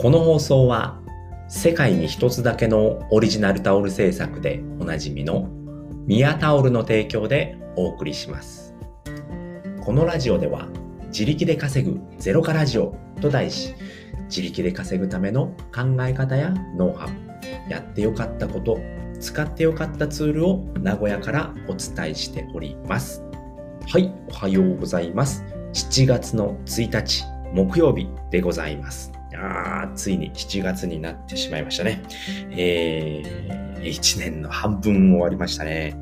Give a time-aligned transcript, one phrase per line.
[0.00, 1.00] この放送は
[1.48, 5.48] 世界に一つだけのオリジナルタオル製作でおなじみの
[6.06, 8.76] ミヤタオルの提供でお送りします。
[9.80, 10.68] このラジオでは
[11.08, 13.74] 自力で稼ぐゼロカラジオと題し
[14.28, 18.78] 自力で稼ぐための考え方やノウハウやってよかったこと
[19.18, 23.24] 使ってよかったツールを名古屋からお伝えしております。
[23.88, 25.44] はい、おはようございます。
[25.72, 29.17] 7月の1日木曜日でございます。
[29.40, 32.02] あついに7月になってしまいましたね。
[32.50, 35.96] えー、1年の半分終わりましたね。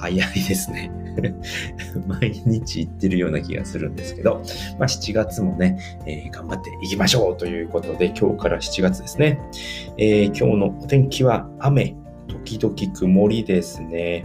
[0.00, 0.90] 早いですね。
[2.06, 4.42] 毎日行ってるような気がするんですけど、
[4.78, 9.40] まあ、7月もね、えー、頑張っていきましょうということで、今日から7月ですね。
[9.98, 11.96] えー、今日のお天気は雨、
[12.28, 14.22] 時々曇りですね。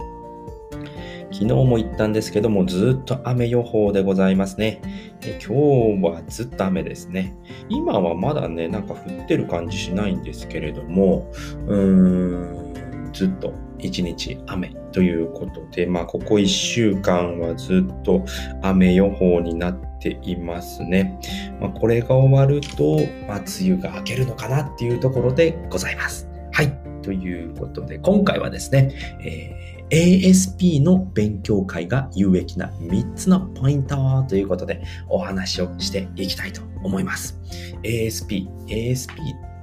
[1.32, 4.80] 昨日も言ったんですけども、ずっと雨予報でございますね。
[5.22, 7.34] え今日はずっと雨ですね。
[7.68, 11.30] 今はまだね、なんか降ってる感じしないんですけれども、
[11.66, 18.24] うーん、ずっと一日雨ということで、まあ、ここ1週間はずっと
[18.62, 21.18] 雨予報になっていますね。
[21.60, 26.28] まあ、これが終わると、まあ、梅雨が明けるのかなっていうところでございます。
[26.52, 26.85] はい。
[27.06, 28.92] ということで、今回はですね、
[29.24, 37.38] えー ASP の勉強会が有益な3つのポイントということでお話をしていきたいと思います。
[37.84, 39.12] ASP、ASP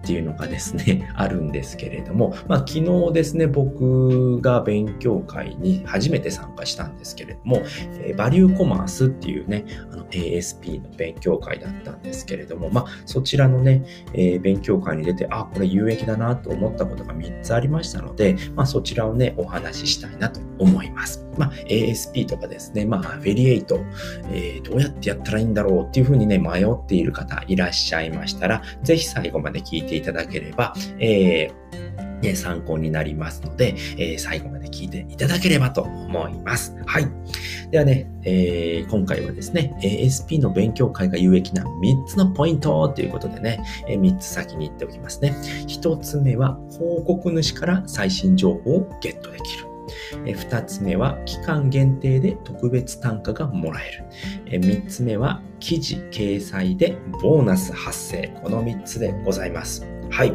[0.04, 7.62] っていうのがですね、 あるんですけれども、まあ、昨日ですね、僕が勉強会に初めて参加したんですけれども、
[8.02, 21.26] え、バリューコマースっていうね、あの ASP の勉強会だったんですけれども、まあ、そちらのね、えー、勉強会に出て、あ、これ有益だなと思ったことが3つありましたので、まあ、そちらをね、お話ししたいなと思います。
[21.38, 23.80] まあ、ASP とかですね、まあ、アフィリエイト、
[24.32, 36.76] えー、どうやってやったらいいんだろうっていうふうにね、迷っている方いらっしゃいましたら、ぜひ最後まで聞いてていただければ、えーね、参考になりますので、えー、最後まで聞いていただければと思います。
[36.86, 37.08] はい。
[37.70, 45.36] ではね、えー、今回はですね、ASP の勉強会が有益な3つのポイントということでね、え、3つ先に言っておきますね。
[45.68, 49.68] 1つ目は、広告主から最新情報をゲットできる。
[50.26, 53.92] 2つ目は期間限定で特別単価がもらえ
[54.50, 54.62] る。
[54.62, 58.30] 3つ目は記事掲載でボーナス発生。
[58.42, 59.93] この3つでございます。
[60.14, 60.34] はい。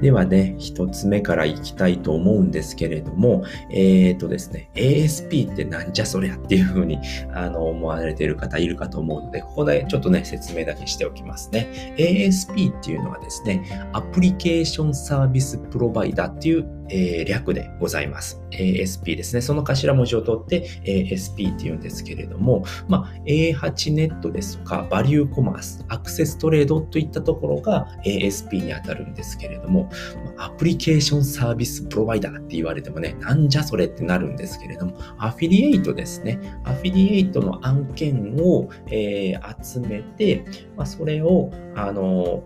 [0.00, 6.98] ではね、一つ目からいきたいと思うんですけれども、えっ、ー、とですね、ASP ってなんじゃそりゃっていうふうに
[7.34, 11.94] あの思われている方いるかと思うので、ここでちょっとね、説明だけしておきますね。
[11.98, 18.42] ASP っていうのはですね、アプリケーションサービスプロバイダーっていう、えー、略でございます。
[18.50, 19.40] ASP ですね。
[19.40, 29.90] その頭文字を取って ASP っていうんですけれども、まあ、A8 ネットですとか、バリューコマース、アクセストレードといったところが ASP にあたるんですけれども、
[30.36, 36.38] アプリケーションサービスプロバイダーって言われてもね、なんじゃそれってなるんですけれども、アフィリエイトですね。
[36.64, 40.44] アフィリエイトの案件を、えー、集めて、
[40.76, 42.42] まあ、それを、あの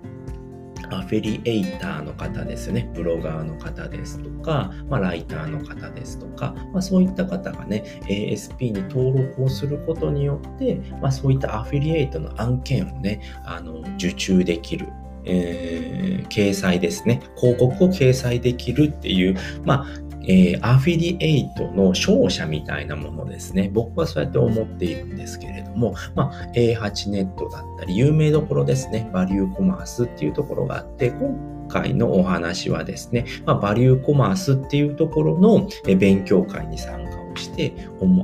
[0.92, 14.88] アフィリエイターの方ですね、ブロガーの方ですとか、まあ、ライターの方ですとか、まあ、そういった方がね、ASP に登録をすることによって、まあ、そういったアフィリエイトの案件をね、あの受注できる
[15.25, 17.22] えー、掲載ですね。
[17.36, 19.86] 広告を掲載できるっていう、まあ、
[20.25, 23.71] えー、アフィリエイトの勝者みたいなものですね。
[23.72, 29.09] 僕はそうやって思っているんですけれども、まあ、A8 ネットだったり、有名どころですね。
[29.12, 37.75] バリューコマースっていうところがあって、今回のお話はですね、まあ、バリューコマースっていうところの勉強会に参加をして、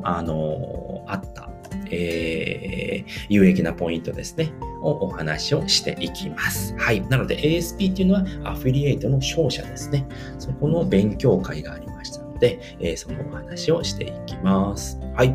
[0.04, 1.47] あのあった
[1.90, 6.74] えー、有益なポイントですね、をお話をしていきます。
[6.76, 7.00] はい。
[7.08, 10.06] なので ASP っていうのはアフィリエイトの商社ですね。
[10.38, 14.98] そこの勉強会がありましたので、えー、そのお話をしていきます。
[15.14, 15.34] はい。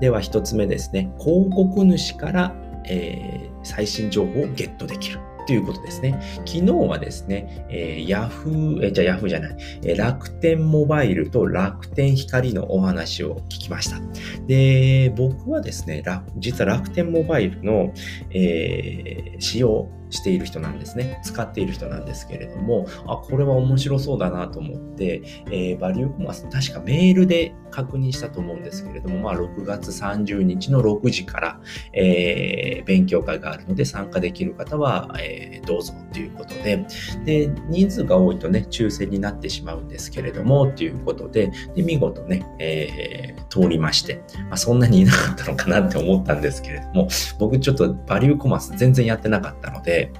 [0.00, 1.10] では1つ目ですね。
[1.18, 5.20] 広告主から、えー、最新情報をゲットできる。
[5.46, 6.20] ということですね。
[6.44, 13.96] 昨日はですね、えー、Yahoo、えー、じゃあ Yahoo じゃない、えー、楽天モバイルと楽天光のお話を聞きました。
[14.46, 16.02] で、僕はですね、
[16.38, 17.92] 実は楽天モバイルの、
[18.30, 21.20] えー、使用している人なんですね。
[21.22, 31.60] 使っている人なんですけれども、あ、これは面白そうだなと思って、えー、バリューコマース、確かメールで確認したと思うんですけれども、まあ、6月30日の6時から、
[31.92, 36.86] えー、勉強会があるので参加できる方は、えー、どうぞということで、
[37.26, 47.08] で、人数が多いとね、抽選になってしまうんですけれども、ということで、で見事ね、えー、通りまして、まあ、そんなにいなかったのかなって思ったんですけれども、
[47.38, 50.12] 僕ちょっとバリューコマース全然やってなかったので、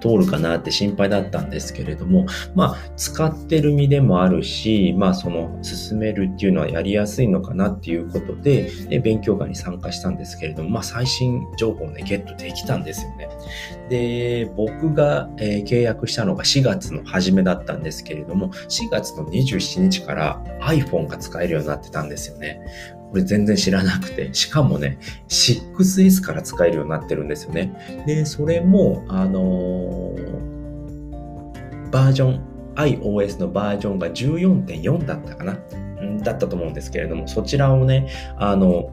[0.00, 13.28] 通るかなって心配だったんですけれども、まあ、使ってる身でもあるし、まあ、その、進めるっていうのはやりやすいのかなっていうことで、で勉強会に参加したんですけれども、まあ、最新情報をね、ゲットできたんですよね。
[13.88, 22.60] で、僕が、えー、契約したのが4月の初めだったんですけれども、4月の27日から iPhone が使えるようになってたんですよね。
[23.16, 24.98] これ全然知らなくて、しかもね、
[25.30, 28.04] 6S から使えるようになってるんですよね。
[28.06, 32.42] で、それも、あのー、バージョン、
[32.74, 35.58] iOS のバージョンが14.4だったかな
[36.22, 38.90] だったと思うんですけれども、そちらをね、あの、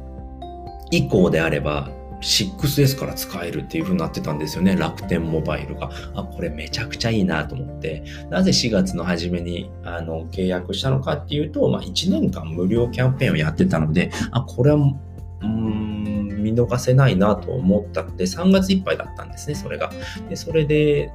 [0.89, 1.89] 以降であれば、
[2.23, 4.75] 6S から使えるっていう風になってたんですよね。
[4.75, 5.89] 楽天モバイルが。
[6.15, 8.03] あ、これめちゃくちゃいいなと思って。
[8.29, 14.77] なぜ4月の初めにあの契約したのかっていうと、まあ、1年間無料キャンペーンをやってたので、あ、これは、
[15.41, 19.91] うん、見逃せないなと思ったので、3月いっぱいだったんですね、それが。
[20.29, 21.11] で、それで、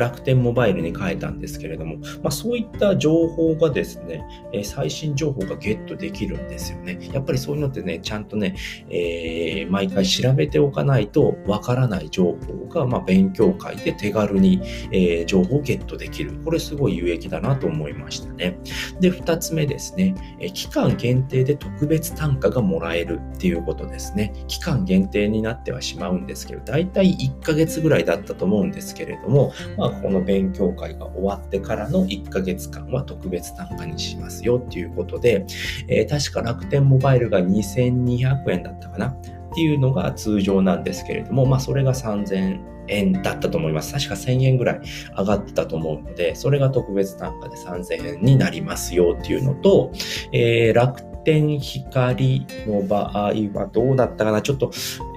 [0.00, 6.98] 楽天モバイルに変えたんですけれども、まあ、そういった情報がですね、え最新情報がゲットできるんですよね。
[7.12, 8.56] やっぱりそういうのってね、ちゃんとね、
[8.88, 14.60] えー、毎回調べておかないとわからない情報が、まあ、勉強会で手軽に、
[14.90, 16.32] えー、情報をゲットできる。
[16.44, 18.58] これすごい有益だなと思いましたね。
[19.00, 24.32] で、二つ目ですね、え期間限定で特別単価がもらえるっていうことですね。
[24.48, 35.46] 期間限定になってはしまうんですけど、だいたい1ヶ月ぐらいだったと思うんですけれども、まあ、この勉強会が終わってからの1ヶ月間は特別単価にしますよっていうことで、
[35.88, 39.08] えー、確か楽天モバイルが2200円だったかな？
[39.08, 43.92] っていうのが通常なんですけれども、まあそれが3000円だったと思います。
[43.92, 44.80] 確か1000円ぐらい
[45.18, 49.90] 上がってたと思うので、それが特別単価で3000円になりますよっていうのと、
[50.32, 54.40] えー、楽天光の場合はどうだったかな？
[54.40, 54.70] ちょっと、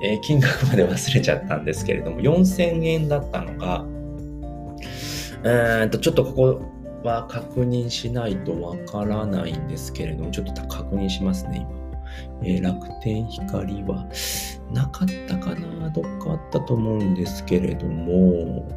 [0.04, 3.86] えー、金額まで忘れちゃったんですけれども、4000円だったのが、
[5.46, 6.62] えー、とちょっとここ
[7.04, 11.84] は確認しないとわからないんですけれども、ちょっと確認しますね、今。
[12.44, 14.08] えー、楽天光は
[14.72, 15.90] なかったかな？
[15.90, 18.70] どっかあったと思うんですけれども、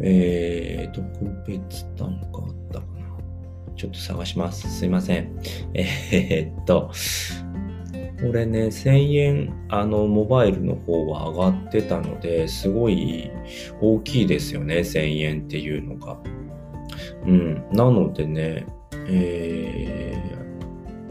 [0.00, 1.04] えー、特
[1.46, 3.74] 別単価あったかな？
[3.76, 4.68] ちょっと探します。
[4.68, 5.40] すいません。
[5.72, 6.90] えー、っと、
[8.20, 13.30] これね、1000円、あの、モバイルの方は上がってたので、すごい
[13.80, 16.18] 大きいですよね、1000円っていうのが。
[17.24, 17.64] うん。
[17.72, 18.66] なのでね、
[19.06, 20.16] え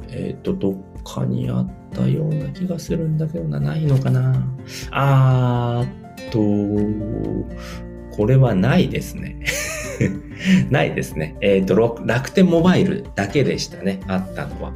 [0.10, 0.76] ー、えっ、と、どっ
[1.06, 4.46] かにあったような気がするんだけどな、ないのかな。
[4.92, 6.32] あーっ
[8.12, 9.40] と、これはないですね。
[10.70, 11.36] ないですね。
[11.42, 14.74] えっ、ー、と、楽天モバイルだけでしたね、あったのは。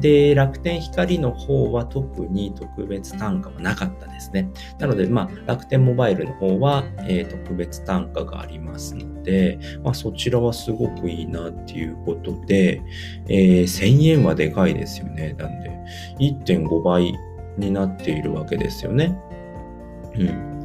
[0.00, 4.48] で、楽天光の方は特に特別単価はなかったですね。
[4.78, 12.82] なので、まあ、楽天モバイルの方は、えー、特別単価がありますので、まあ、そちらはすごくいいなっていうことで、
[13.28, 15.34] えー、1000円はでかいですよね。
[15.38, 15.70] なんで、
[16.18, 17.12] 1.5倍
[17.58, 19.16] になっているわけですよね。
[20.14, 20.59] うん。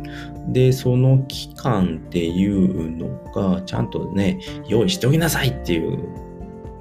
[0.47, 5.97] で、その期間っていうのが、ちゃんとね、用意しておきなさいっていう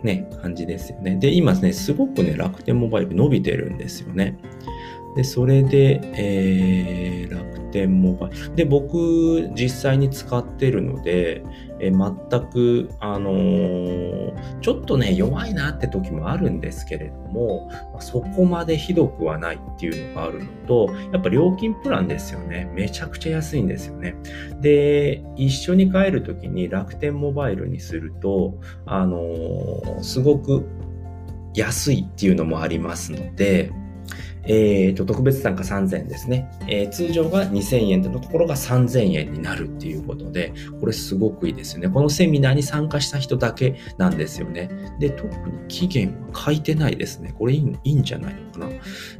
[0.02, 1.16] ね、感じですよね。
[1.16, 4.36] で、今ね、すごくね、楽天モバイル伸びてるんですよね。
[5.16, 8.54] で、それで、えー、楽天モバイル。
[8.54, 11.42] で、僕、実際に使ってるので、
[11.84, 22.70] え全く、あのー、ちょっとね、弱いなって時もあるんですけれども、まそこまでひどくはないっていうのがあるのと、やっぱ料金プランですよね。
[22.74, 24.16] めちゃくちゃ安いんですよね。
[24.60, 28.54] で、一緒に帰るときに楽天モバイルにすると、
[28.86, 30.66] あのー、すごく
[31.54, 33.70] 安いっていうのもありますので、
[34.46, 36.50] えーと、特別単価3000円ですね。
[36.68, 41.88] えー、通常が2000円のところが3000円になるっていうことで、これすごくいいですよね。
[41.88, 44.70] このセミナーに参加した人だけなんですよね。
[44.98, 47.34] で、特に期限は書いてないですね。
[47.38, 48.66] これいいいいんじゃないのかな。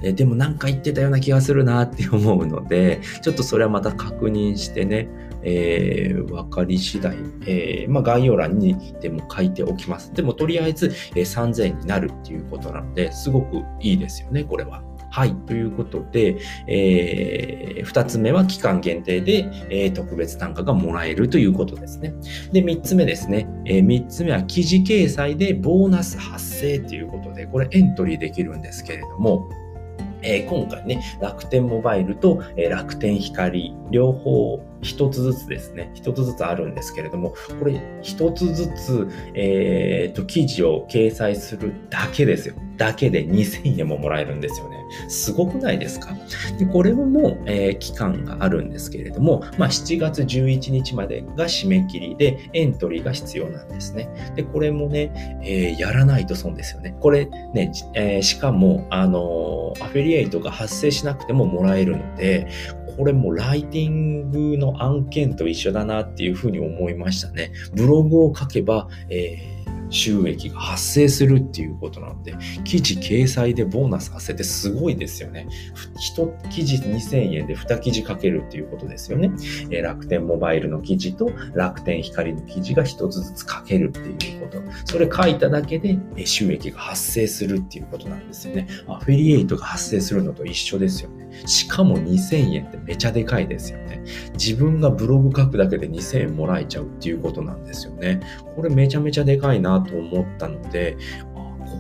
[0.03, 5.09] えー、でもなんか言ってたような気がするなって思うので、ちょっとそれはまた確認してね、
[5.45, 7.17] えー、分かり次第、
[7.47, 10.13] えー、まあ、概要欄にでも書いておきます。
[10.13, 14.83] でもとりあえず、えー、3000円になるっていうことなので、すごくいいですよね、これは。
[15.15, 15.35] はい。
[15.47, 22.13] ということで、えー、2つ目は期間限定で、えー、特別単価がもらえるということですね。
[22.51, 23.49] で、3つ目ですね。
[23.65, 29.49] えー、3つ目は記事掲載でボーナス発生ということで、これエントリーできるんですけれども、
[30.25, 42.57] えー、今回ね、楽天モバイルと、えー、楽天光、両方一つずつですね、一つずつあるんですけれども、これ一つずつ、えー、と、記事を掲載するだけですよ。
[42.77, 44.84] だけで2000円ももらえるんですよね。
[45.09, 46.15] すごくないですか？
[46.59, 54.09] で、これも、えー、期間があるんですけれども、まあ、7月11日までが締め切りでエントリーが必要なんですね。
[54.37, 56.97] で、これもね、えー、やらないと損ですよね。
[57.01, 62.49] これね、えー、しかも、あのアフィリエイトが発生しなくてももらえるので、
[62.97, 67.51] これもライティングの案件と一緒だなっていうふうに思いましたね。
[67.75, 69.54] ブログを書けば、えー
[69.95, 72.35] 収益が発生するっていうことなので、
[72.65, 75.47] 記事掲載でボーナス発生ってすごいですよね。
[76.17, 79.31] 1記事2000円で2記事書けるっていうことですよね。
[79.71, 84.63] え楽天モバイルの記事と楽天光の記事が1つずつ書けるっていうこと。
[84.85, 88.67] それ書いただけで収益が発生するっていうことなんですよね。
[88.89, 91.25] アフィリエイトが発生するのと一緒ですよね。
[91.47, 94.03] しかも2000円ってめちゃでかいですよね。
[94.35, 98.21] 自分がブログ書くだけで2000円もらえちゃうっていうことなんですよね。
[98.57, 100.97] これめちゃめちゃでかいなと思ったので、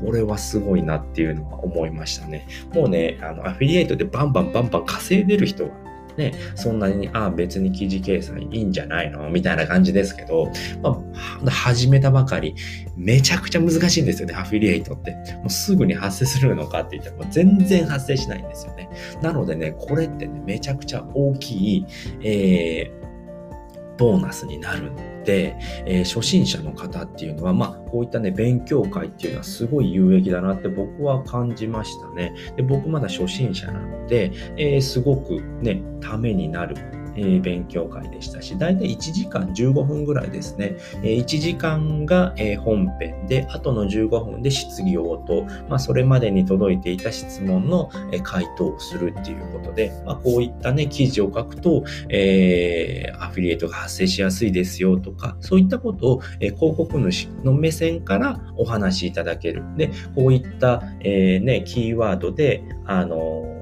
[0.03, 2.47] これはすごいなっていうのは思いましたね。
[2.75, 5.71] もうね、あの、アフィリエイトでバンバンバンバン稼いでる人は
[6.17, 9.29] ね、そんなに、あ、別に記事掲載いいんじゃないの？
[9.31, 10.49] みたいな感じですけど、
[10.81, 10.97] ま
[11.45, 12.55] あ、始めたばかり、
[12.97, 15.11] めちゃくちゃ難しいんですよね、アフィリエイトって。
[15.39, 18.89] もうすぐに発生するのかって言ったら、もう全然発生しないんですよね。
[19.23, 21.87] なのでね、これってね、めちゃくちゃ大きい、
[22.23, 24.97] えー、ボーナスになるん、
[25.33, 32.35] えー、初心者の方っていうのは、まあ、こういったね、勉強会っていうのはすごい有益だなって僕は感じましたね。
[32.57, 36.77] で僕まだ初心者なので、えー、すごくね、ためになる
[37.17, 40.77] えー、勉強会でしたし、だいたい1時間15分ぐらいですね。
[41.03, 59.63] えー、1時間が、えー、本編で、あとの15分で質疑応答、まあ、それまでに届いていた質問の、え回答をするっていうことで、まあ、こういったね、記事を書くと、えアフィリエイトが発生しやすいですよとか、そういったことを、え広告主の目線からお話しいただける。
[59.77, 63.55] で、こういった、えね、キーワードで、あの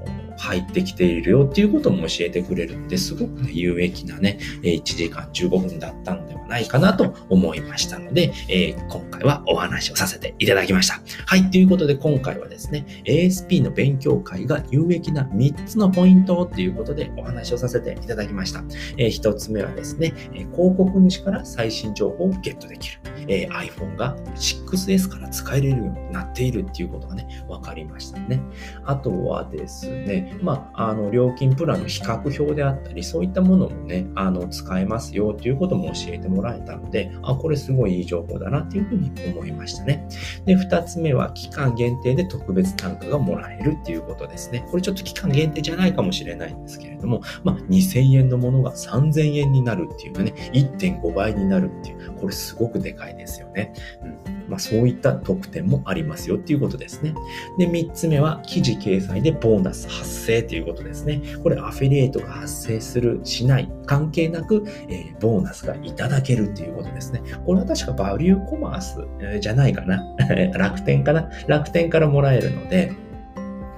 [0.43, 11.01] 入ってきているよっていうことも教えてくれるので、すごくね、有益なね、1時間15分だったのではないかなと思いましたので、えー、今回はお話をさせていただきました。
[11.25, 18.65] はい、ということで今回はですね、ASP の勉強会が有益な3つのポイントっていうことでお話をさせていただきました。
[18.97, 20.13] えー、1つ目はですね、
[20.51, 22.99] 広告主から最新情報をゲットできる。
[23.27, 28.41] えー、iPhone が 6S から使えるようになっているっていうことがね、分かりましたね。
[28.83, 40.07] あとはですね、まあ、あの、料金プランの比較表であったり、そういったものもね、あの、使えますよっていうことも教えてもらえたので、あ、これすごいいい情報だなっていうふうに思いましたね。
[40.45, 44.65] で、二つ目は期間限定で特別単価がもらえるっていうことですね。
[44.69, 53.73] これちょっと期間限定じゃないかもしれないんですけれども、まあ、2000円のものが3000円になるっていうかね、1.5倍になるっていう、これすごくでかいですよね。
[54.03, 57.13] うんまあ、そういった特典もありますよっていうことですね。
[57.57, 61.21] で、3つ目は記事掲載でボーナス発生ということですね。
[61.41, 67.21] これアフィリエイトが発生する、しない、関係なく、えー、ボーナスがいただけるっていうことですね。
[67.45, 70.03] これは確かバリューコマース、じゃないかな。
[70.53, 71.29] 楽天かな。
[71.47, 72.93] 楽天からもらえるので、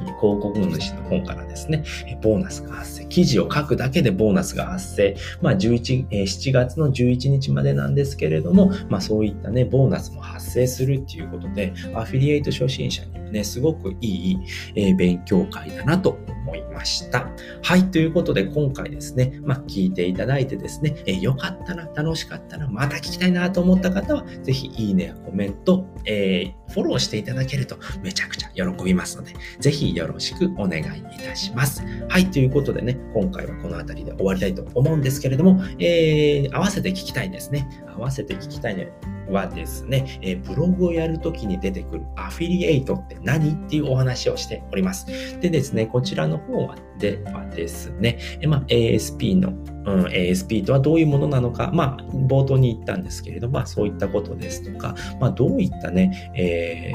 [0.05, 1.83] 広告主の方からですね、
[2.21, 3.05] ボーナスが発生。
[3.05, 5.15] 記事を書くだけでボーナスが発生。
[5.41, 14.38] まあ、11、7月の11日までなんですけれども、まあ、そういったね、ボーナスも発生するっていうことで、アフィリエイト初心者にもね、すごくいい、
[14.75, 17.27] え勉強会だなと思いました。
[17.63, 30.84] はい、ということで今回ですね、まあ、聞いていただいてですね、えー、よかったな、楽しかったな、また聞きたいなと思った方は、ぜひいいねやコメント、えー、フォローしていただけるとめちゃくちゃ喜びますので、ぜひよろしくお願いい
[31.25, 31.84] たします。
[32.10, 37.68] はい、ということでね、今回はこの辺りで終わりたいと思うんですけれども、えー、合わせて聞きたいですね。
[37.96, 38.86] 合わせて聞きたいの。
[39.30, 45.40] はですね、えブログをやるときに出てくるアフィリエイトって何っていうお話をしております。
[45.40, 49.54] でですね、こちらの方はではですね、えま、ASP の、
[49.86, 56.92] うん、ASP とはどういうものなのか、まあ、冒頭に言ったんですけれども、まあ、そういったことですとか、まあ、どういったね、え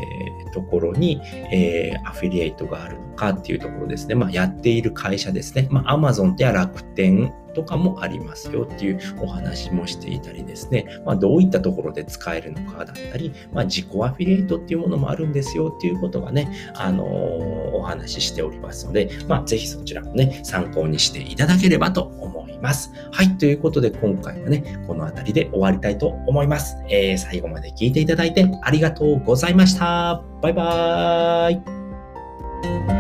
[0.49, 1.21] ー、ところに、
[1.53, 17.09] えー、アフィリエイトがあるのかっていうところですね、まあ、やっている会社ですね、まあ、Amazon や楽天とかもありますよっていうお話もしていたりですね、まあ、どういったところで使えるのかだったり、まあ、自己アフィリエイトっていうものもあるんですよっていうことがね、あのー、
[17.73, 22.93] お話ししておりますので、まあ、ぜひそちらもね、参考にしていただければと思います。
[23.13, 26.77] はい、ということで今回はね、この辺りで終わりたいと思います。
[26.89, 30.23] えー、最後まで聞いていただいてありがとうございました。
[30.43, 33.00] バイバーイ。